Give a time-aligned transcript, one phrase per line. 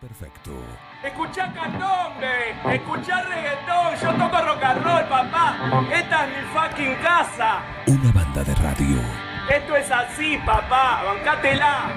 [0.00, 0.52] Perfecto.
[1.02, 5.56] Escuchá candombe, escuchá reggaetón, yo toco rock and roll, papá.
[5.92, 7.62] Esta es mi fucking casa.
[7.88, 9.00] Una banda de radio.
[9.52, 11.88] Esto es así, papá, bancátela.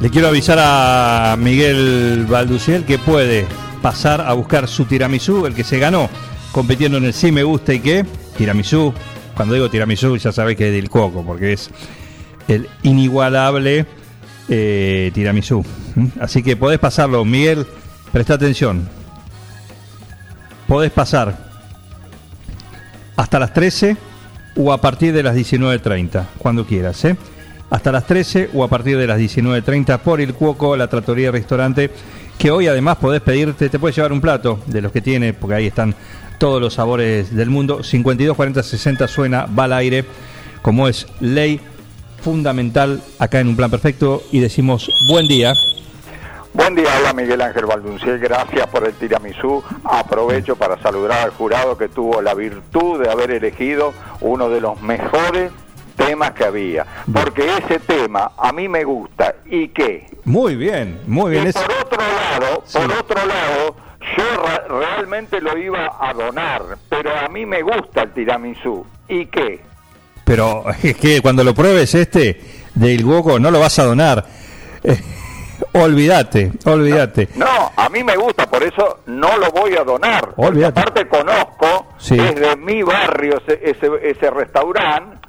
[0.00, 3.46] Le quiero avisar a Miguel Balduciel que puede
[3.80, 6.10] pasar a buscar su tiramisú, el que se ganó
[6.50, 8.25] compitiendo en el Sí Me Gusta y qué.
[8.36, 8.92] Tiramisú,
[9.34, 11.70] cuando digo tiramisú ya sabéis que es del coco, porque es
[12.48, 13.86] el inigualable
[14.48, 15.64] eh, tiramisú.
[15.94, 16.06] ¿Mm?
[16.20, 17.66] Así que podés pasarlo, Miguel,
[18.12, 18.88] presta atención.
[20.66, 21.36] Podés pasar
[23.16, 23.96] hasta las 13
[24.56, 27.16] o a partir de las 19.30, cuando quieras, ¿eh?
[27.68, 31.90] Hasta las 13 o a partir de las 19.30 por el Cuoco, la tratoría restaurante,
[32.38, 35.56] que hoy además podés pedirte, te puedes llevar un plato de los que tiene, porque
[35.56, 35.94] ahí están
[36.38, 37.82] todos los sabores del mundo.
[37.82, 40.04] 52 40 60 suena, va al aire,
[40.62, 41.60] como es ley
[42.20, 45.52] fundamental acá en un plan perfecto y decimos buen día.
[46.52, 49.62] Buen día, habla Miguel Ángel Valdunciel, gracias por el tiramisú.
[49.84, 53.92] Aprovecho para saludar al jurado que tuvo la virtud de haber elegido
[54.22, 55.52] uno de los mejores
[55.96, 56.86] temas que había.
[57.12, 59.34] Porque ese tema a mí me gusta.
[59.50, 60.06] ¿Y qué?
[60.24, 61.48] Muy bien, muy bien.
[61.48, 62.78] Y por otro lado, Sí.
[62.78, 63.76] por otro lado,
[64.16, 68.86] yo realmente lo iba a donar, pero a mí me gusta el tiramisú.
[69.08, 69.60] ¿Y qué?
[70.24, 72.40] Pero es que cuando lo pruebes este
[72.74, 74.24] del Cuoco no lo vas a donar.
[74.84, 74.98] Eh,
[75.72, 77.28] olvídate, olvídate.
[77.36, 80.32] No, a mí me gusta, por eso no lo voy a donar.
[80.36, 80.80] Olvídate.
[80.80, 82.16] aparte conozco Sí.
[82.16, 85.25] desde mi barrio ese, ese, ese restaurante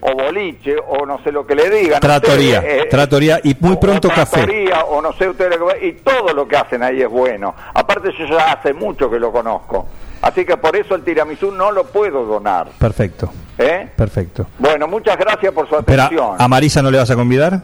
[0.00, 2.00] o boliche o no sé lo que le digan.
[2.00, 4.36] Tratoría, ustedes, eh, tratoría y muy pronto o café.
[4.42, 7.54] tratoría, o no sé ustedes lo que y todo lo que hacen ahí es bueno.
[7.74, 9.86] Aparte yo ya hace mucho que lo conozco.
[10.22, 12.68] Así que por eso el tiramisú no lo puedo donar.
[12.78, 13.88] Perfecto, ¿eh?
[13.96, 14.46] perfecto.
[14.58, 16.34] Bueno, muchas gracias por su Pero atención.
[16.38, 17.60] a Marisa no le vas a convidar?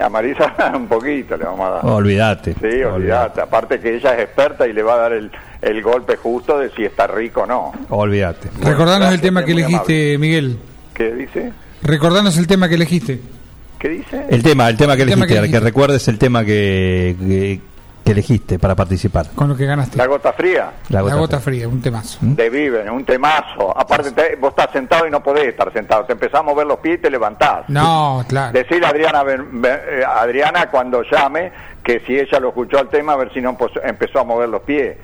[0.00, 1.86] A Marisa un poquito le vamos a dar.
[1.86, 2.54] Olvídate.
[2.60, 3.40] Sí, olvídate.
[3.42, 5.30] Aparte que ella es experta y le va a dar el,
[5.60, 7.72] el golpe justo de si está rico o no.
[7.90, 8.48] Olvídate.
[8.60, 10.58] Recordanos gracias, el tema que elegiste, Miguel.
[10.94, 11.52] ¿Qué dice?
[11.82, 13.20] Recordanos el tema que elegiste.
[13.78, 14.26] ¿Qué dice?
[14.28, 15.60] El tema, el tema que El tema elegiste, que que, elegiste.
[15.60, 17.60] recuerdes el tema que, que,
[18.04, 19.30] que elegiste para participar.
[19.34, 19.96] Con lo que ganaste.
[19.96, 21.60] La gota fría La gota gota, fría.
[21.60, 22.18] fría, un temazo.
[22.20, 23.76] de Viven, un temazo.
[23.76, 26.04] Aparte, te- vos estás sentado y no podés estar sentado.
[26.04, 27.64] Te empezás a mover los pies y te levantás.
[27.68, 28.52] No, claro.
[28.52, 31.50] Decir a Adriana, Ben- Ben- eh, a Adriana cuando llame
[31.82, 34.50] que si ella lo escuchó el tema, a ver si no pues, empezó a mover
[34.50, 34.96] los pies.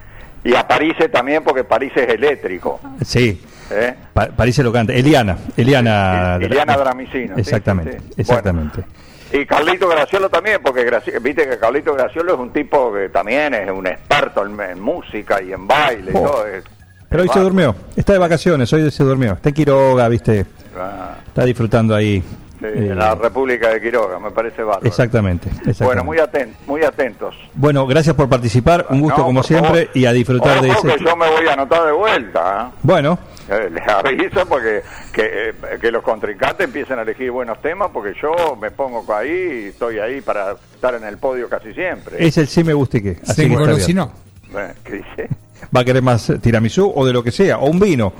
[0.45, 2.79] Y a París también, porque París es eléctrico.
[3.05, 3.95] Sí, ¿eh?
[4.13, 4.93] Pa- París lo canta.
[4.93, 6.37] Eliana, Eliana.
[6.41, 7.37] Eliana Dramicino.
[7.37, 8.21] Exactamente, sí, sí.
[8.21, 8.81] exactamente.
[8.81, 13.09] Bueno, y Carlito Graciolo también, porque Graci- viste que Carlito Graciolo es un tipo que
[13.09, 16.23] también es un experto en, en música y en baile y Oh.
[16.31, 16.47] todo.
[16.47, 16.65] es-
[17.09, 19.33] Pero hoy se durmió, está de vacaciones, hoy se durmió.
[19.35, 20.47] Está en Quiroga, viste,
[20.79, 22.23] Ah, está disfrutando ahí.
[22.59, 24.87] Sí, Eh, en la República de Quiroga, me parece bárbaro.
[24.87, 25.85] Exactamente, exactamente.
[25.85, 27.35] Bueno, muy, aten- muy atentos.
[27.55, 29.97] Bueno, gracias por participar, un gusto No, como siempre favor.
[29.97, 30.87] y a disfrutar de ese.
[30.97, 32.71] que yo me voy a anotar de vuelta.
[32.83, 33.37] Bueno, ¿eh?
[33.49, 38.13] Eh, Les aviso porque que, eh, que los contrincantes empiecen a elegir buenos temas porque
[38.21, 42.17] yo me pongo ahí y estoy ahí para estar en el podio casi siempre.
[42.27, 43.11] es el sí me gusta y qué.
[43.23, 43.61] Así Se que bien.
[43.61, 44.11] engolosinó.
[44.57, 45.29] Eh, ¿Qué dice?
[45.75, 47.59] ¿Va a querer más tiramisú o de lo que sea?
[47.59, 48.13] ¿O un vino?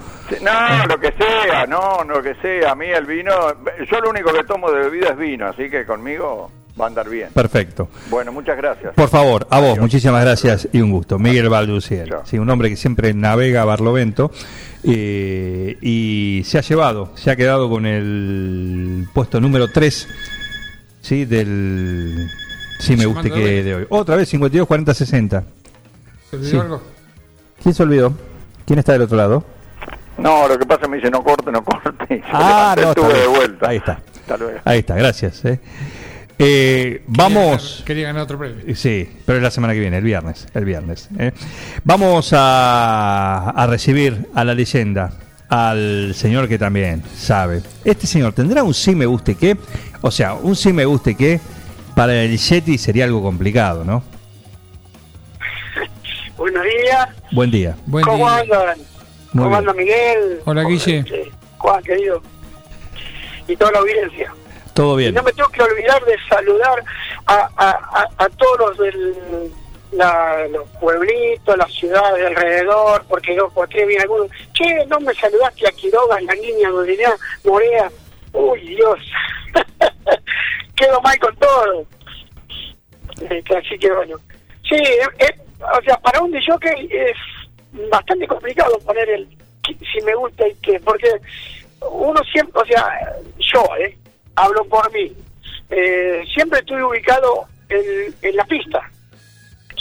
[0.43, 2.73] No, lo que sea, no, lo que sea.
[2.73, 3.33] A mí el vino,
[3.91, 7.09] yo lo único que tomo de bebida es vino, así que conmigo va a andar
[7.09, 7.29] bien.
[7.33, 7.89] Perfecto.
[8.11, 8.95] Bueno, muchas gracias.
[8.95, 9.79] Por favor, a vos, Adiós.
[9.81, 11.19] muchísimas gracias y un gusto.
[11.19, 12.23] Miguel Balduciel, Chao.
[12.27, 14.31] sí, un hombre que siempre navega a Barlovento
[14.85, 20.09] eh, y se ha llevado, se ha quedado con el puesto número 3
[21.01, 21.25] ¿sí?
[21.25, 22.29] del
[22.79, 23.87] Sí me gusta que de hoy.
[23.89, 25.45] Otra vez 52 40 60.
[26.31, 26.57] ¿Se olvidó Sí.
[26.59, 26.83] algo?
[27.67, 28.13] ¿Quién se olvidó?
[28.65, 29.45] ¿Quién está del otro lado?
[30.19, 31.91] No, lo que pasa es que me dice no corte, no corte.
[32.15, 33.69] Y yo Ah, levanté, no, estuve de vuelta.
[33.69, 33.93] Ahí está.
[34.21, 34.59] Hasta luego.
[34.65, 35.45] Ahí está, gracias.
[35.47, 35.59] eh.
[36.39, 37.83] Eh, vamos.
[37.85, 38.77] Quería ganar otro premio.
[38.77, 40.47] Sí, pero es la semana que viene, el viernes.
[40.55, 41.09] El viernes.
[41.19, 41.33] ¿eh?
[41.83, 45.11] Vamos a, a recibir a la leyenda,
[45.49, 47.63] al señor que también sabe.
[47.85, 49.57] Este señor tendrá un sí me guste qué.
[50.03, 51.41] O sea, un sí me guste qué
[51.97, 54.05] para el Yeti sería algo complicado, ¿no?
[56.37, 57.09] Buenos días.
[57.33, 57.77] Buen día.
[57.87, 58.37] Buen ¿Cómo día.
[58.39, 58.79] andan?
[59.33, 59.55] Muy ¿Cómo bien.
[59.59, 60.41] anda Miguel?
[60.45, 61.31] Hola, Guille.
[61.59, 62.23] Juan, querido.
[63.49, 64.33] Y toda la audiencia.
[64.75, 65.15] Todo Y bien.
[65.15, 66.85] no me tengo que olvidar de saludar
[67.27, 69.53] a, a, a, a todos los del
[69.93, 75.15] la, los pueblitos, las ciudades de alrededor, porque yo porque viene alguno, che, no me
[75.15, 77.91] saludaste a Quiroga, la niña Godinea, Morea,
[78.33, 78.99] uy Dios,
[80.77, 81.87] quedo mal con todo.
[83.31, 84.17] Este, así que bueno,
[84.69, 85.39] sí, eh,
[85.79, 87.17] o sea, para un jockey es
[87.91, 89.29] bastante complicado poner el
[89.67, 91.09] si me gusta y qué, porque
[91.91, 92.87] uno siempre, o sea,
[93.39, 93.97] yo, ¿eh?
[94.37, 95.13] Hablo por mí.
[95.71, 98.81] Eh, siempre estoy ubicado en, en la pista.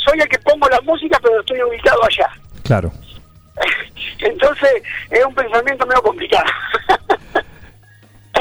[0.04, 2.30] Soy el que pongo la música, pero estoy ubicado allá.
[2.64, 2.92] Claro.
[4.20, 4.72] Entonces,
[5.12, 6.46] es un pensamiento medio complicado.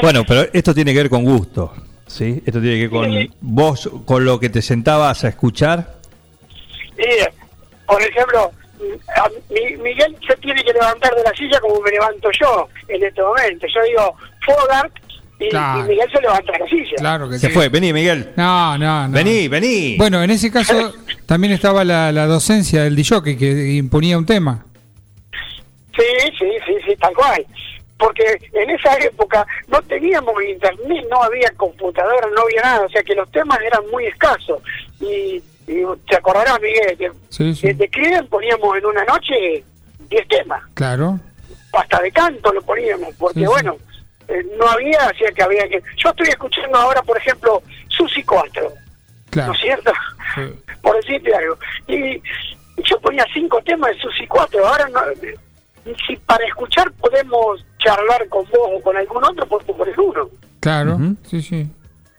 [0.01, 1.73] Bueno, pero esto tiene que ver con gusto,
[2.05, 2.43] ¿sí?
[2.45, 3.31] Esto tiene que ver con Sí.
[3.39, 5.95] vos, con lo que te sentabas a escuchar.
[6.97, 8.51] Y, por ejemplo,
[9.15, 13.03] a- Mi- Miguel se tiene que levantar de la silla como me levanto yo en
[13.03, 13.67] este momento.
[13.73, 14.15] Yo digo,
[14.45, 14.91] Fogart,
[15.39, 15.79] y, Claro.
[15.81, 16.95] y Miguel se levanta de la silla.
[16.97, 17.53] Claro que Se sí.
[17.53, 18.31] fue, vení, Miguel.
[18.37, 19.13] No, no, no.
[19.13, 19.97] Vení, vení.
[19.97, 20.93] Bueno, en ese caso
[21.25, 24.65] también estaba la, la docencia del DJ que imponía un tema.
[25.97, 26.03] Sí,
[26.37, 27.45] sí, sí, sí, tal cual.
[27.97, 33.01] Porque en esa época no teníamos internet, no había computadora, no había nada, o sea
[33.03, 34.61] que los temas eran muy escasos.
[34.99, 37.73] Y, y te acordarás, Miguel, que Sí, sí.
[38.29, 39.63] poníamos en una noche
[40.09, 41.19] 10 temas, Claro.
[41.73, 43.51] hasta de canto lo poníamos, porque Sí, sí.
[43.51, 43.75] bueno,
[44.27, 45.81] eh, no había, hacía que había que...
[45.97, 48.71] Yo estoy escuchando ahora, por ejemplo, Susi 4,
[49.29, 49.47] Claro.
[49.49, 49.91] ¿no es cierto?
[50.35, 50.41] Sí.
[50.81, 51.57] por decirte algo.
[51.87, 52.21] Y
[52.83, 54.99] yo ponía cinco temas de Susi 4, ahora no,
[56.07, 60.29] si para escuchar podemos charlar con vos o con algún otro, pues tú pones uno.
[60.59, 60.97] Claro.
[61.27, 61.67] Sí, sí.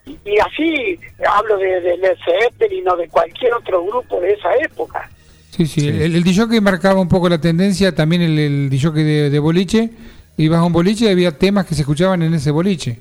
[0.06, 0.98] Y, así
[1.28, 5.10] hablo de, de Led Zeppelin o de cualquier otro grupo de esa época.
[5.50, 5.80] Sí, sí.
[5.80, 5.88] Sí.
[5.88, 9.90] El, el DJ marcaba un poco la tendencia, también el, el DJ de, de boliche.
[10.36, 13.00] Ibas a un boliche y había temas que se escuchaban en ese boliche.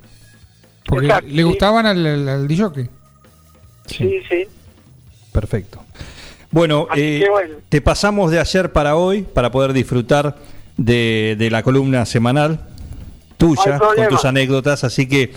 [0.85, 1.43] Porque Exacto, le sí.
[1.43, 2.89] gustaban al, al, al DJ.
[3.87, 4.47] Sí, sí.
[5.31, 5.83] Perfecto.
[6.51, 7.55] Bueno, eh, bueno.
[7.67, 10.37] te pasamos de ayer para hoy para poder disfrutar
[10.77, 14.85] de, de la columna semanal No tuya con tus anécdotas.
[14.85, 15.33] Así que,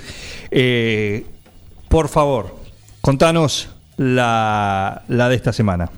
[0.53, 1.25] eh,
[1.89, 2.55] por favor,
[3.01, 5.91] contanos la, la de esta semana.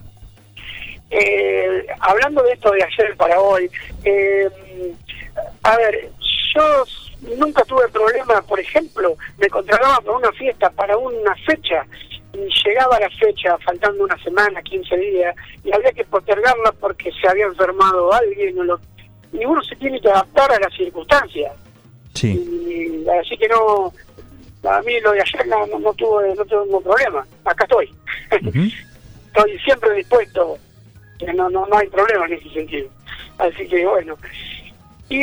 [1.11, 3.69] Eh, hablando de esto de ayer para hoy,
[4.05, 4.49] eh,
[5.63, 6.11] a ver,
[6.55, 6.85] yo
[7.37, 11.85] nunca tuve problema, por ejemplo, me contrataba para una fiesta, para una fecha,
[12.33, 15.35] y llegaba la fecha faltando una semana, 15 días,
[15.65, 18.81] y había que postergarla porque se había enfermado alguien, o lo-
[19.33, 21.53] y uno se tiene que adaptar a las circunstancias.
[22.15, 23.93] Sí, Y, así que no,
[24.65, 27.93] a mí lo de ayer no, no, no tuve, no tuve ningún problema, acá estoy.
[29.33, 30.59] Estoy siempre dispuesto,
[31.35, 32.89] no, no, no hay problema en ese sentido.
[33.39, 34.17] Así que bueno.
[35.09, 35.21] Y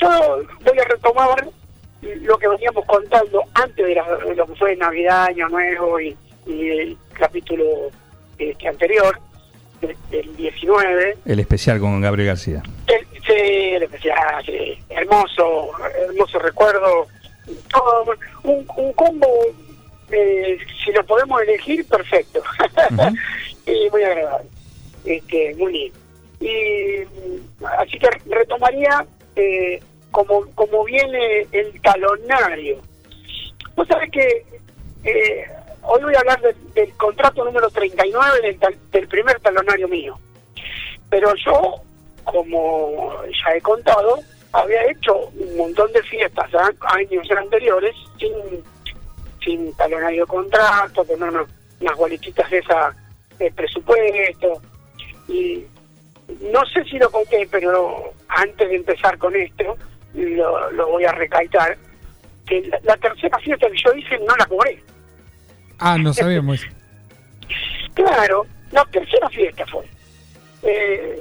[0.00, 0.08] yo
[0.62, 1.46] voy a retomar
[2.02, 6.16] lo que veníamos contando antes de, la- de lo que fue Navidad, Año Nuevo y,
[6.46, 7.64] y el capítulo
[8.38, 9.18] este, anterior,
[9.80, 11.18] del, del 19.
[11.26, 12.62] el especial con Gabriel García.
[12.86, 13.32] El, sí,
[13.74, 15.70] el especial, sí, hermoso,
[16.08, 17.06] hermoso recuerdo.
[17.70, 18.14] Todo,
[18.44, 19.28] un, un combo,
[20.10, 22.40] eh, si lo podemos elegir, perfecto.
[22.90, 23.02] Ujú.
[23.66, 24.48] y muy agradable.
[25.04, 25.98] Este, muy lindo.
[26.40, 27.02] Y
[27.78, 29.06] así que retomaría
[29.36, 29.80] eh,
[30.10, 32.80] como, como viene el talonario.
[33.74, 34.44] Vos sabés que
[35.04, 35.46] eh,
[35.82, 40.18] hoy voy a hablar del, del contrato número 39 del, del primer talonario mío.
[41.10, 41.76] Pero yo,
[42.24, 44.18] como ya he contado,
[44.52, 48.32] había hecho un montón de fiestas a- años anteriores sin,
[49.44, 51.48] sin talonario de contrato, con unos-
[51.80, 52.94] unas boletitas de esa
[53.38, 54.60] de presupuesto.
[55.28, 55.64] Y
[56.50, 59.76] no sé si lo conté, pero antes de empezar con esto,
[60.14, 61.76] lo, lo voy a recalcar,
[62.46, 64.82] que la, la tercera fiesta que yo hice no la cobré.
[65.78, 66.66] Ah, no sabíamos.
[67.94, 69.84] Claro, la tercera fiesta fue.
[70.62, 71.20] Eh,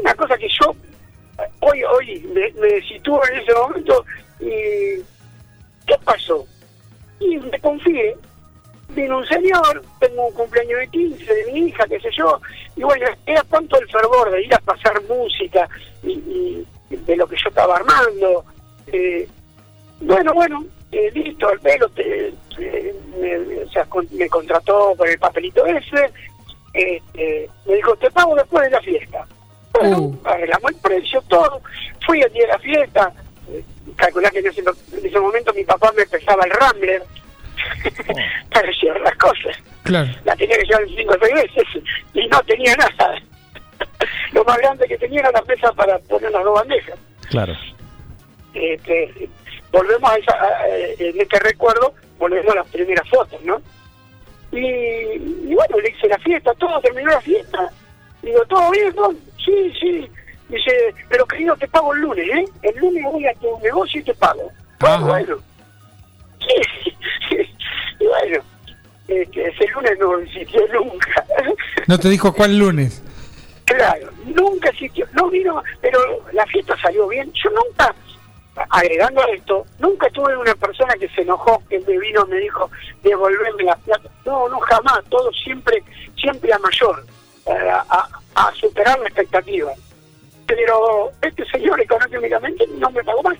[0.00, 0.74] una cosa que yo
[1.60, 4.04] hoy hoy me, sitúo en ese momento
[4.40, 4.46] y
[5.86, 6.46] ¿qué pasó?
[7.20, 8.16] Y me confié,
[8.90, 12.40] vino un señor, tengo un cumpleaños de 15 de mi hija, qué sé yo,
[12.76, 15.68] y bueno, era tanto el fervor de ir a pasar música
[16.02, 18.44] y, de lo que yo estaba armando.
[18.88, 19.26] eh,
[20.00, 22.32] bueno, bueno, eh, listo, el pelo te,
[23.18, 26.10] me, o con- me contrató con el papelito ese.
[26.72, 29.26] Este, me dijo, te pago después de la fiesta.
[29.74, 30.18] Bueno, Uh.
[30.24, 31.60] arreglamos el precio, todo.
[32.06, 33.12] Fui el día de la fiesta.
[33.96, 37.02] Calculá que en ese, en ese momento mi papá me pesaba el Rambler
[38.52, 39.56] para llevar las cosas.
[39.82, 40.10] Claro.
[40.24, 41.82] La tenía que llevar cinco o seis veces
[42.14, 43.20] y no tenía nada.
[44.32, 46.98] Lo más grande que tenía era la mesa para poner las dos bandejas
[47.30, 47.52] Claro.
[48.54, 49.28] este,
[49.70, 53.60] volvemos a, esa, a- eh, en este recuerdo, volvemos a las primeras fotos, ¿no?
[54.52, 57.70] Y, y bueno, le hice la fiesta, todo, terminó la fiesta.
[58.22, 59.10] Digo, ¿todo bien, no?
[59.44, 60.10] Sí, sí.
[60.48, 62.44] Dice, pero querido, te pago el lunes, ¿eh?
[62.62, 64.50] El lunes voy a tu negocio y te pago.
[64.80, 64.98] Ajá.
[64.98, 65.36] Bueno.
[66.40, 66.96] Sí.
[68.00, 68.42] y bueno,
[69.08, 71.24] este, ese lunes no existió nunca.
[71.86, 73.02] No te dijo cuál lunes.
[73.66, 75.98] Claro, nunca existió, no vino, pero
[76.32, 77.30] la fiesta salió bien.
[77.32, 77.94] Yo nunca,
[78.70, 82.70] agregando a esto, nunca tuve una persona que se enojó, que me vino me dijo,
[83.02, 84.08] devolverme la plata.
[84.24, 85.82] No, no, jamás, todo siempre,
[86.16, 87.04] siempre a mayor,
[87.46, 89.72] eh, a, a superar la expectativa.
[90.46, 93.38] Pero este señor económicamente no me pagó más.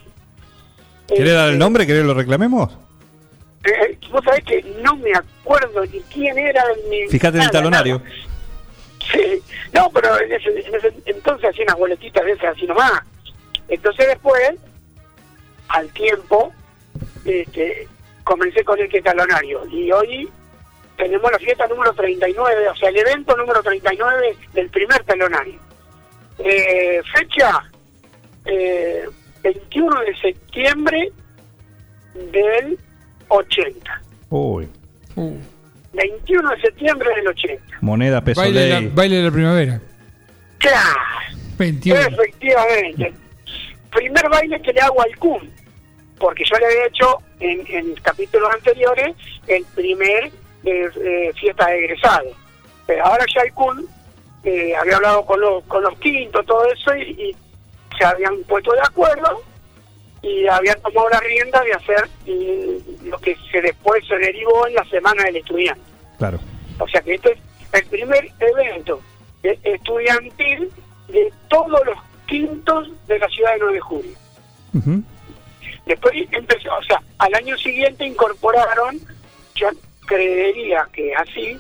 [1.09, 1.87] ¿Querés dar el Este, nombre?
[1.87, 2.77] ¿Querés lo reclamemos?
[3.65, 7.07] eh, vos sabés que no me acuerdo ni quién era ni.
[7.09, 7.99] Fíjate en el nada, talonario.
[7.99, 8.11] nada.
[9.13, 9.43] Sí,
[9.75, 12.93] no, pero en ese, en ese entonces hacía unas boletitas de esas así nomás.
[13.69, 14.55] Entonces después,
[15.69, 16.53] al tiempo,
[17.27, 17.87] este,
[18.25, 19.67] comencé con el que talonario.
[19.71, 20.29] Y hoy
[20.97, 25.59] tenemos la fiesta número 39, o sea, el evento número 39 del primer talonario.
[26.39, 27.63] Eh, fecha
[28.45, 29.05] eh,
[29.43, 31.13] 21 de septiembre
[32.33, 32.79] del
[33.29, 34.03] 80.
[34.31, 34.69] Uy,
[35.17, 35.39] Uh,
[35.93, 37.63] 21 de septiembre del 80.
[37.81, 39.81] moneda, peso baile, de la, baile de la primavera.
[40.59, 41.01] ¡Claro!
[41.57, 42.01] 21.
[42.01, 43.15] Efectivamente.
[43.93, 45.41] Primer baile que le hago al CUM,
[46.19, 49.15] porque yo le había hecho en, en capítulos anteriores
[49.47, 50.33] el primer
[50.65, 52.31] eh, eh, fiesta de egresado.
[52.87, 53.87] Pero ahora ya el CUM
[54.45, 57.37] eh, había hablado con los, con los quintos, todo eso, y, y
[57.99, 59.43] se habían puesto de acuerdo
[60.23, 62.09] y habían tomado la rienda de hacer
[63.05, 65.83] lo que se después se derivó en la Semana del Estudiante.
[66.19, 66.41] Claro.
[66.79, 67.39] O sea que este es
[67.73, 69.01] el primer evento
[69.43, 70.71] estudiantil
[71.09, 74.17] de todos los quintos de la ciudad de 9 de julio.
[75.87, 78.99] Después empezó, o sea, al año siguiente incorporaron,
[79.55, 79.69] yo
[80.07, 81.59] creería que así,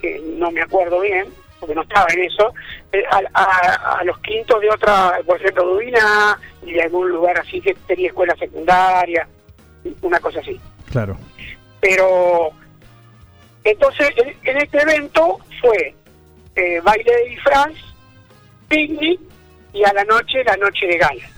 [0.00, 1.26] que no me acuerdo bien,
[1.60, 2.52] porque no estaba en eso,
[2.92, 7.38] eh, a, a- a los quintos de otra, por ejemplo, Dubina y de algún lugar
[7.38, 9.26] así que tenía escuela secundaria,
[10.02, 10.60] una cosa así.
[10.90, 11.16] Claro.
[11.80, 12.50] Pero
[13.64, 15.94] entonces en, en este evento fue
[16.56, 17.72] eh, baile de disfraz,
[18.68, 19.20] picnic
[19.72, 21.28] y a la noche la noche de gala.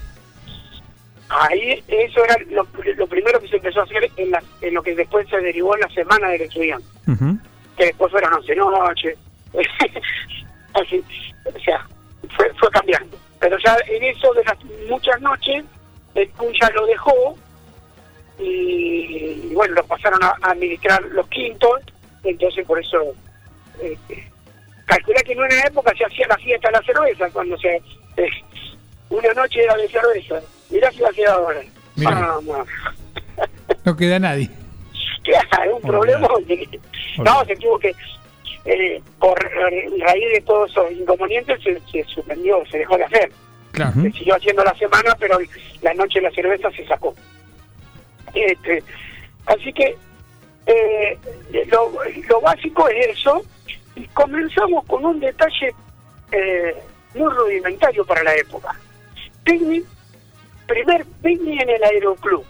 [1.30, 4.82] Ahí eso era lo, lo primero que se empezó a hacer en, la- en lo
[4.82, 7.38] que después se derivó en la semana del estudiante, Ujú.
[7.76, 9.16] que después fueron 11 noches.
[10.74, 11.02] Así,
[11.44, 11.86] o sea,
[12.36, 13.16] fue, fue cambiando.
[13.38, 14.56] Pero ya en eso de las
[14.88, 15.64] muchas noches,
[16.14, 17.36] el PUN ya lo dejó
[18.38, 21.80] y, y bueno, lo pasaron a, a administrar los quintos,
[22.24, 22.98] entonces por eso
[23.82, 27.82] eh, que en una época se hacía la fiesta de la cerveza, cuando se eh,
[29.10, 31.60] una noche era de cerveza, mirá si va a quedar ahora.
[31.96, 32.68] Vamos.
[33.84, 34.50] No queda nadie.
[35.22, 36.28] Claro, un problema.
[37.18, 37.94] No, se tuvo que,
[38.66, 39.38] eh, por
[40.00, 43.32] raíz de todos esos inconvenientes, se, se suspendió, se dejó de hacer.
[43.72, 43.92] Claro.
[44.02, 45.38] Se siguió haciendo la semana, pero
[45.80, 47.14] la noche la cerveza se sacó.
[48.34, 48.82] Este,
[49.46, 49.96] así que
[50.66, 51.18] eh,
[51.68, 51.92] lo,
[52.28, 53.42] lo básico es eso.
[53.96, 55.74] Y comenzamos con un detalle
[56.32, 56.74] eh,
[57.14, 58.74] muy rudimentario para la época.
[59.44, 59.84] Picnic,
[60.70, 62.44] primer picnic en el aeroclub.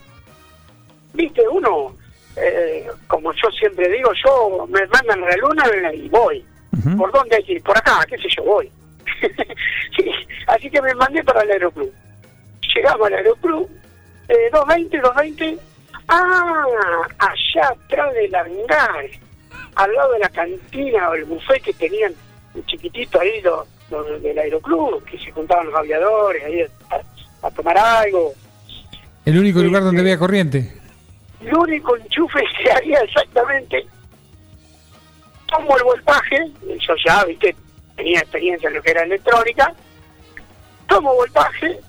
[1.15, 1.97] Viste, uno,
[2.37, 6.45] eh, como yo siempre digo, yo me mandan a la luna y voy.
[6.97, 7.63] ¿Por dónde hay que ir?
[7.63, 8.71] Por acá, qué sé yo, voy.
[9.97, 10.09] Sí,
[10.47, 11.93] Así que me mandé para el aeroclub.
[12.75, 13.69] Llegamos al aeroclub,
[14.29, 15.59] eh, 220, 220.
[16.09, 16.67] Ah,
[17.19, 19.05] allá atrás del hangar,
[19.75, 22.15] al lado de la cantina o el buffet que tenían
[22.55, 26.65] un chiquitito ahí los, los del aeroclub, que se juntaban los aviadores ahí
[27.43, 28.33] a, tomar algo.
[29.25, 30.73] El único Sí, lugar donde había corriente.
[31.41, 33.87] El único enchufe que había exactamente.
[35.47, 37.57] Tomo el voltaje, yo ya, viste,
[37.97, 39.75] tenía experiencia en lo que era electrónica.
[40.87, 41.81] Tomo voltaje,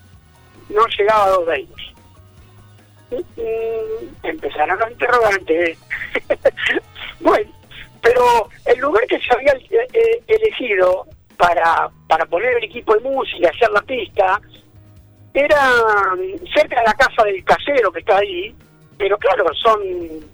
[0.69, 1.81] no llegaba a 220.
[3.11, 5.77] Mm, Empezaron los interrogantes.
[7.19, 7.51] bueno,
[8.01, 11.05] pero el lugar que se había eh, eh, elegido
[11.37, 14.41] para, para poner el equipo de música, hacer la pista,
[15.33, 15.73] era
[16.15, 18.53] mm, cerca de la casa del casero que está ahí,
[18.97, 19.79] pero claro, son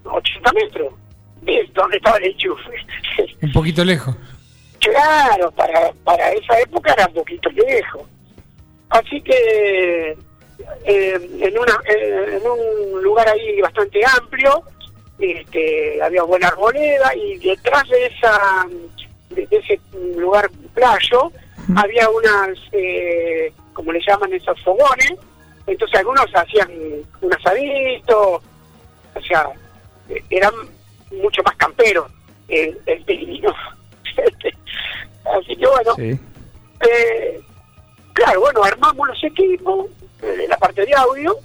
[0.06, 0.94] 80 metros
[1.42, 2.72] de donde estaba el enchufe.
[3.42, 4.16] Un poquito lejos.
[4.80, 8.04] claro, para, para esa época era un poquito lejos.
[8.89, 10.18] Así que
[10.86, 14.63] eh, en, una, eh, en un lugar ahí bastante amplio,
[15.20, 18.66] este, había buena arboleda y detrás de esa
[19.30, 19.80] de, de ese
[20.16, 21.32] lugar playo
[21.75, 25.13] había unas, eh, como le llaman esos fogones,
[25.67, 26.67] entonces algunos hacían
[27.22, 28.41] un asadito,
[29.13, 29.48] o sea,
[30.31, 30.51] eran
[31.12, 32.12] mucho más camperos
[32.48, 33.46] el, el.
[35.38, 36.19] Así que bueno, Sí.
[36.89, 37.39] eh,
[38.13, 39.86] claro, bueno, armamos los equipos,
[40.24, 41.38] eh, la parte de audio,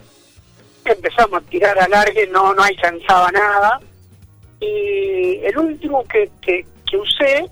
[0.86, 3.78] empezamos a tirar alargue, no, no alcanzaba nada,
[4.58, 7.44] y el último que, que, que usé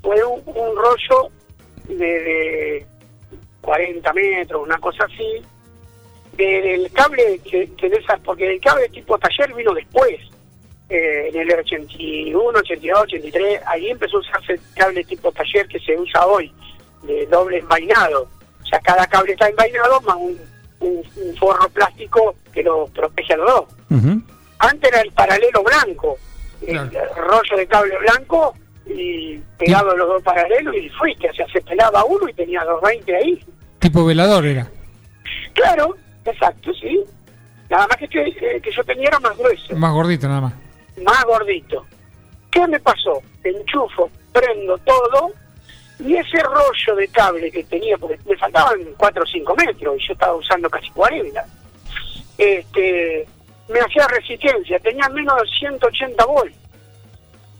[0.00, 1.28] fue un, un rollo
[1.88, 2.86] de, de
[3.62, 5.42] 40 metros, una cosa así,
[6.36, 10.18] del cable que, que de esas, porque el cable tipo taller vino después,
[10.88, 15.78] eh, en el 81, 82, 83, ahí empezó a usarse el cable tipo taller que
[15.80, 16.52] se usa hoy,
[17.02, 18.28] de doble envainado.
[18.62, 20.38] O sea, cada cable está envainado más un,
[20.80, 23.64] un- un forro plástico que lo protege a los dos.
[24.58, 26.16] Antes era el paralelo blanco,
[26.66, 27.14] el Claro.
[27.16, 28.54] rollo de cable blanco
[28.86, 32.80] y pegado los dos paralelos y fuiste, o sea, se pelaba uno y tenía los
[32.80, 33.44] 20 ahí.
[33.78, 34.68] Tipo velador era.
[35.54, 37.00] Claro, exacto, sí.
[37.70, 40.54] Nada más que que, eh, que yo tenía era más grueso, Más gordito nada más.
[41.04, 41.86] más gordito.
[42.50, 43.22] ¿Qué me pasó?
[43.44, 45.30] Enchufo, prendo todo
[46.00, 50.06] y ese rollo de cable que tenía, porque me faltaban 4 o 5 metros y
[50.06, 51.46] yo estaba usando casi 40,
[52.38, 53.26] este,
[53.68, 56.56] me hacía resistencia, tenía menos de 180 volts.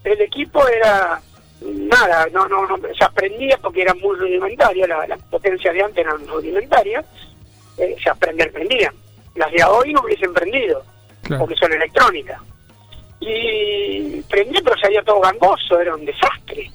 [0.04, 1.20] El equipo era
[1.60, 5.98] nada, no, no, no, se aprendía porque era muy rudimentaria, la, la potencia de antes
[5.98, 7.04] era rudimentaria,
[7.78, 8.92] eh, se aprender prendía.
[9.36, 10.84] Las de hoy no hubiesen prendido,
[11.22, 11.40] Claro.
[11.44, 12.40] porque son electrónicas.
[13.20, 16.68] Y prendí, pero salía todo gangoso, era un desastre.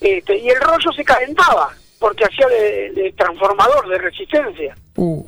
[0.00, 4.76] Este, y el rollo se calentaba, porque hacía de, de transformador de resistencia.
[4.96, 5.24] Uh,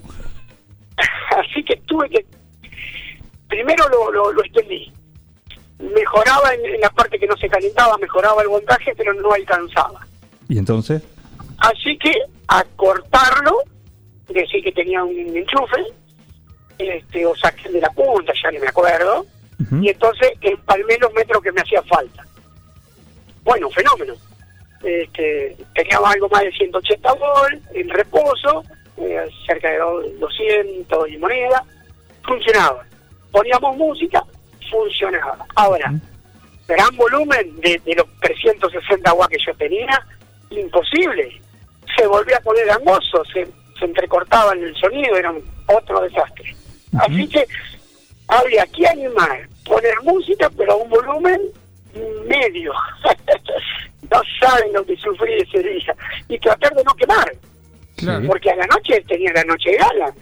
[1.38, 2.26] Así que tuve que.
[3.48, 4.92] Primero lo, lo, lo extendí.
[5.78, 10.06] Mejoraba en, en la parte que no se calentaba, mejoraba el voltaje, pero no alcanzaba.
[10.48, 11.02] ¿Y entonces?
[11.58, 12.12] Así que
[12.48, 13.58] a cortarlo,
[14.28, 15.82] decir que tenía un enchufe,
[16.78, 19.26] este, o saqué de la punta, ya ni me acuerdo,
[19.82, 22.24] y entonces empalmé los metros que me hacía falta.
[23.42, 24.14] Bueno, fenómeno.
[24.82, 28.62] Este, teníamos algo más de 180 volt en reposo,
[28.98, 31.64] eh, cerca de do- 200 y moneda,
[32.24, 32.84] funcionaba.
[33.32, 34.22] Poníamos música,
[34.70, 35.46] funcionaba.
[35.54, 35.92] Ahora,
[36.68, 40.06] gran volumen de, de los 360 watts que yo tenía,
[40.50, 41.40] imposible.
[41.96, 43.46] Se volvía a poner angoso, se,
[43.78, 46.54] se entrecortaba en el sonido, era un- otro desastre.
[46.98, 47.46] Así que
[48.28, 51.40] habría que animar, poner música, pero a un volumen
[52.26, 52.72] medio.
[54.10, 55.94] no saben lo que sufrí ese día.
[56.28, 57.32] Y tratar de no quemar,
[57.96, 58.26] claro.
[58.26, 60.12] porque a la noche tenía la noche gala.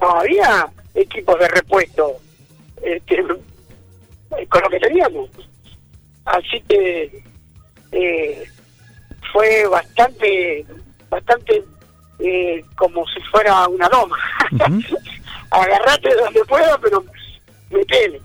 [0.00, 2.16] No había equipos de repuesto
[2.82, 3.22] este,
[4.48, 5.28] con lo que teníamos.
[6.24, 7.22] Así que
[7.92, 8.44] eh,
[9.32, 10.64] fue bastante,
[11.10, 11.62] bastante
[12.18, 14.16] eh, como si fuera una loma.
[14.52, 14.80] Ujú.
[15.50, 17.04] Agarrate donde pueda, pero
[17.70, 18.20] metele.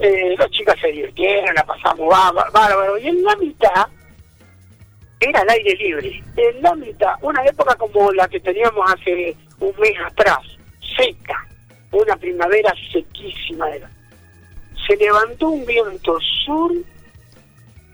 [0.00, 2.98] Eh, las chicas se divirtieron, la pasamos bá- bárbaro.
[2.98, 3.86] Y en la mitad
[5.20, 6.22] era al aire libre.
[6.36, 10.38] En la mitad, una época como la que teníamos hace un mes atrás,
[10.96, 11.44] seca,
[11.90, 13.90] una primavera sequísima era.
[14.88, 16.72] Se levantó un viento sur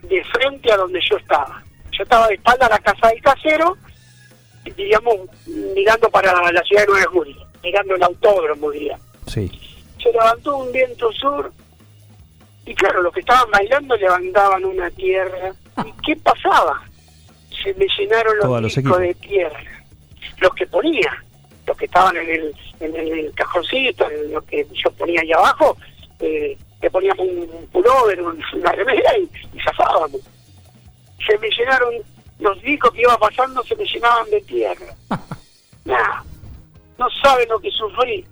[0.02, 1.62] de frente a donde yo estaba.
[1.90, 3.76] Yo estaba de espalda a la casa del casero,
[4.76, 5.16] digamos,
[5.74, 8.98] mirando para la ciudad de Nueva Julio, mirando el autódromo, diría.
[9.26, 9.50] Sí.
[10.02, 11.52] Se levantó un viento sur
[12.66, 15.52] y claro, los que estaban bailando levantaban una tierra.
[15.84, 16.82] ¿Y qué pasaba?
[17.62, 19.60] Se me llenaron los los discos de tierra.
[20.38, 21.24] Los que ponía,
[21.66, 25.76] los que estaban en el, en el cajoncito, en lo que yo ponía ahí abajo,
[26.20, 29.22] eh, le poníamos un pullover, un- una remera y,
[29.56, 30.20] y zafábamos.
[31.26, 31.94] Se me llenaron,
[32.40, 34.86] los discos que iba pasando se me llenaban de tierra.
[35.86, 36.22] Nah,
[36.98, 38.24] no saben lo que sufrí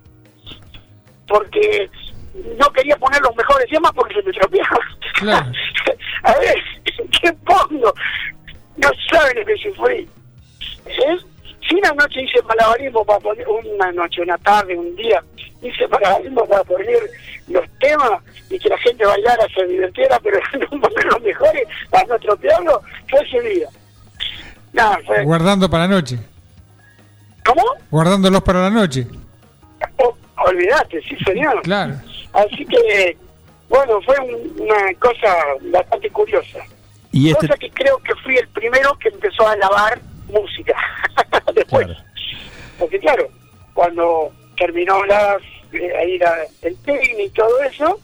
[1.28, 1.90] porque
[2.58, 4.78] no quería poner los mejores temas porque se me tropeaba.
[5.16, 5.52] Claro.
[6.22, 6.56] A ver,
[7.20, 7.92] ¿qué pongo?
[8.78, 10.08] No saben lo que sufrí.
[10.86, 11.16] ¿Eh?
[11.68, 15.22] Si una noche hice malabarismo para poner, una noche, una tarde, un día,
[15.62, 16.98] hice malabarismo para poner
[17.48, 18.20] los temas
[18.50, 20.38] y que la gente bailara, se divirtiera, pero
[20.72, 23.68] no poner los mejores para no tropearlo, fue ese día.
[24.72, 25.22] Nada, fue...
[25.24, 26.18] Guardando para la noche.
[27.44, 27.62] ¿Cómo?
[27.90, 29.06] Guardándolos para la noche.
[29.98, 31.60] Oh, olvidate, sí señor.
[31.62, 31.94] Claro.
[32.32, 33.16] Así que,
[33.68, 35.28] bueno, fue un- una cosa
[35.72, 36.58] bastante curiosa.
[37.10, 37.46] Y este.
[37.48, 40.74] Cosa que creo que fui el primero que empezó a lavar música.
[41.54, 41.86] Después.
[41.86, 42.00] Claro.
[42.78, 43.28] Porque claro,
[43.74, 44.32] cuando
[44.66, 45.36] terminó la,
[45.72, 48.00] eh, ahí la- el técnico y todo eso,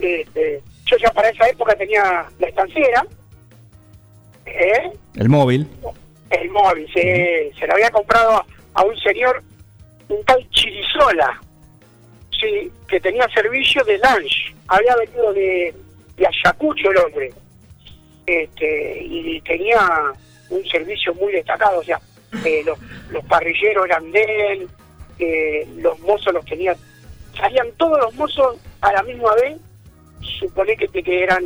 [0.00, 3.06] este, yo ya para esa época tenía la estanciera,
[4.46, 4.90] ¿eh?
[5.14, 5.68] El móvil.
[6.30, 9.42] el móvil, se, se lo había comprado a, a un señor,
[10.08, 11.40] un tal Chirisola,
[12.40, 15.72] sí, que tenía servicio de lunch, había venido de,
[16.16, 17.30] de Ayacucho el hombre,
[18.26, 19.80] este, y tenía
[20.50, 22.00] un servicio muy destacado, o sea,
[22.44, 22.76] eh, los,
[23.10, 24.68] los parrilleros eran de él,
[25.18, 26.74] eh, los mozos los tenía,
[27.36, 29.58] salían todos los mozos a la misma vez,
[30.40, 31.44] supone que, que eran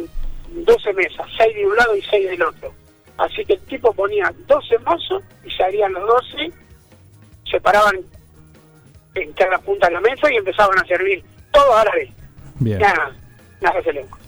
[0.52, 2.72] 12 mesas, 6 de un lado y 6 del otro.
[3.18, 6.52] Así que el tipo ponía 12 mozos y salían los 12,
[7.50, 7.96] se paraban
[9.14, 12.11] senté a la punta de la mesa y empezaban a servir todos a la vez.
[12.59, 12.79] Bien.
[12.79, 13.16] Nada,
[13.61, 14.18] nada se loco.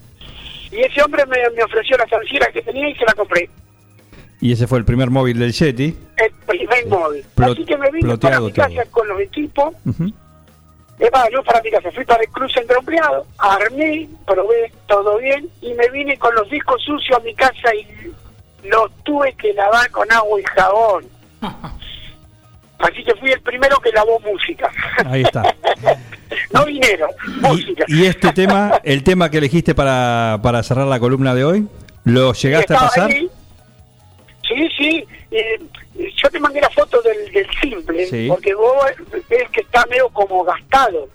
[0.70, 3.48] Y ese hombre me, me ofreció la salsera que tenía y se la compré.
[4.40, 5.96] Y ese fue el primer móvil del Yeti.
[6.16, 6.32] El
[6.88, 7.24] móvil.
[7.36, 8.90] Plot- Así que me vine para mi casa todo.
[8.90, 9.74] con los equipos.
[10.98, 15.16] Es más, no para mi casa, fui para el Cruz Centro Empleado, armé, probé todo
[15.18, 19.52] bien y me vine con los discos sucios a mi casa y los tuve que
[19.54, 21.04] lavar con agua y jabón.
[22.80, 24.70] Así que fui el primero que lavó música.
[25.06, 25.42] Ahí está.
[26.52, 27.08] no dinero,
[27.40, 27.84] música.
[27.88, 31.68] Y, y este tema, el tema que elegiste para, para cerrar la columna de hoy,
[32.04, 33.10] ¿lo llegaste a pasar?
[33.10, 33.28] ahí.
[34.48, 35.04] Sí, sí.
[35.30, 35.60] Eh,
[36.16, 38.26] yo te mandé la foto del, del simple, Sí.
[38.28, 38.76] porque vos
[39.28, 41.08] ves que está medio como gastado.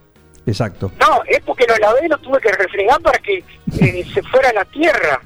[0.45, 0.91] Exacto.
[0.99, 3.43] No, es porque lo lavé, lo tuve que refregar para que
[3.80, 5.21] eh, se fuera a la tierra.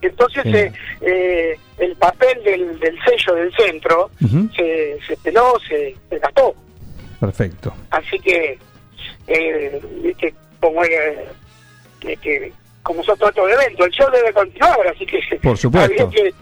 [0.00, 4.10] Entonces eh, eh, el papel del, del sello del centro
[4.56, 6.54] se, se peló, se, se gastó.
[7.18, 7.74] Perfecto.
[7.90, 8.58] Así que,
[10.02, 12.52] viste, como, que, que-
[12.84, 16.04] como son todos estos eventos, el show debe continuar, así que Por supuesto.
[16.04, 16.34] habría que,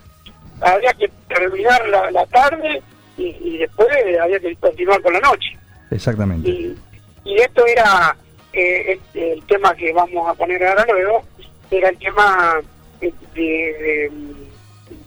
[0.61, 2.83] habría que terminar la, la tarde
[3.17, 3.89] y, y después
[4.21, 5.57] habría que continuar con la noche.
[5.91, 6.49] Exactamente.
[6.49, 6.77] Y,
[7.25, 8.17] y esto era
[8.53, 11.25] eh, este, el tema que vamos a poner ahora luego,
[11.71, 12.61] era el tema
[13.01, 14.11] de, de,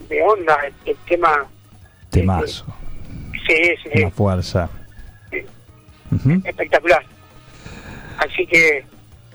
[0.09, 1.45] de onda, el, el tema...
[2.09, 2.65] Temazo.
[3.47, 4.69] Sí, sí, Una fuerza.
[5.31, 5.45] Sí.
[6.43, 7.03] Espectacular.
[8.17, 8.83] Así que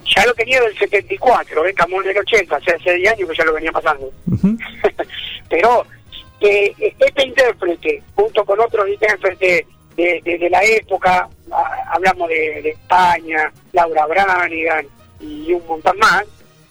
[0.04, 1.74] ya lo tenía del 74, ¿eh?
[1.74, 4.12] Camón del 80, hace hace 10 años que ya lo venía pasando.
[5.48, 5.86] Pero
[6.44, 14.06] eh, este intérprete, junto con otros intérpretes de, la época, ah, hablamos de, España, Laura
[14.06, 14.86] Branigan
[15.20, 16.24] y un montón más,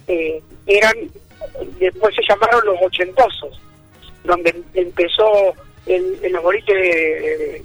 [0.07, 0.93] eh, eran,
[1.79, 3.59] después se llamaron los ochentosos,
[4.23, 5.53] donde em- empezó
[5.85, 7.63] en, los boliches de,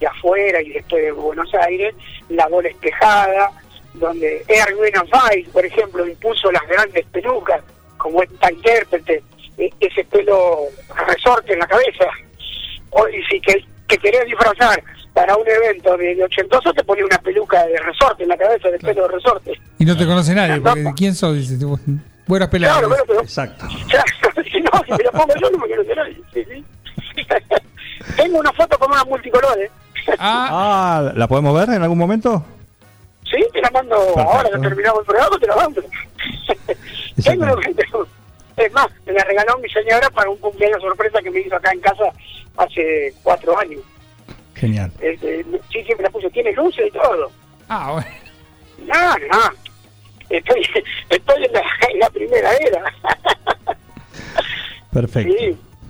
[0.00, 1.94] de- afuera y después de Buenos Aires,
[2.28, 3.52] la bola espejada,
[3.94, 7.62] donde Erwin Weiss, por ejemplo, impuso las grandes pelucas,
[7.98, 9.22] como esta intérprete,
[9.80, 10.60] ese pelo
[11.08, 12.04] resorte en la cabeza.
[12.90, 14.82] O, y si que, que querés disfrazar
[15.14, 18.68] para un evento de, de ochentoso, te ponía una peluca de resorte en la cabeza,
[18.68, 19.52] de pelo de resorte.
[19.78, 20.92] Y no te conoce nadie, porque.
[20.96, 21.34] ¿quién sos?
[21.36, 21.78] Dice, tú,
[22.26, 22.74] vos eras pelado.
[22.74, 23.66] Claro, bueno, pero Exacto.
[23.88, 26.16] Claro, si no, si me la pongo yo no me quiero nadie.
[26.32, 26.64] Sí, sí.
[28.16, 29.70] Tengo una foto con una multicolores.
[30.18, 32.44] Ah, Ah, ¿la podemos ver en algún momento?
[33.30, 35.82] Sí, te la mando ahora que terminamos el programa, te la mando.
[37.24, 37.54] Tengo una-
[38.66, 41.72] es más, me la regaló mi señora para un cumpleaños sorpresa que me hizo acá
[41.72, 42.04] en casa
[42.56, 43.80] hace cuatro años.
[44.54, 44.92] Genial.
[45.00, 47.30] Este, sí, siempre la puse, tiene luces y todo.
[47.68, 48.08] ah, bueno.
[48.86, 49.50] No, no.
[50.30, 50.62] Estoy,
[51.10, 52.82] estoy en, la, en la primera era.
[54.92, 55.34] Perfecto.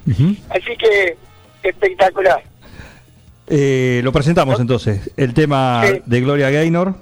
[0.06, 1.16] sí, así que
[1.62, 2.42] espectacular.
[3.48, 5.10] Eh, lo presentamos entonces.
[5.16, 6.02] El tema Sí.
[6.06, 6.94] de Gloria Gaynor,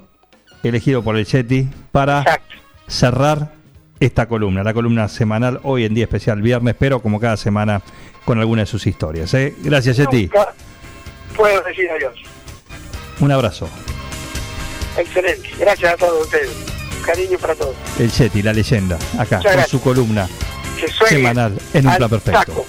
[0.63, 2.55] elegido por el Yeti, para Exacto.
[2.89, 3.53] cerrar
[4.01, 7.83] esta columna, la columna semanal, hoy en día especial viernes, pero como cada semana
[8.25, 9.33] con alguna de sus historias.
[9.35, 9.55] ¿eh?
[9.63, 10.23] Gracias, Yeti.
[10.23, 10.55] Nunca
[11.37, 12.15] puedo decir adiós.
[13.21, 13.69] Un abrazo.
[14.97, 15.51] Excelente.
[15.59, 16.51] Gracias a todos ustedes.
[17.05, 17.77] Cariño para todos.
[17.99, 20.29] El Yeti, la leyenda, acá, con su columna.
[20.97, 22.41] Suene Semanal, en un plan perfecto.
[22.41, 22.67] taco.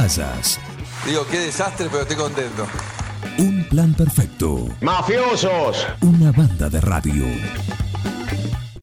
[0.00, 0.58] Vayas.
[1.06, 2.66] Digo, qué desastre, pero estoy contento.
[3.38, 4.68] Un plan perfecto.
[4.80, 5.86] ¡Mafiosos!
[6.00, 7.24] Una banda de radio.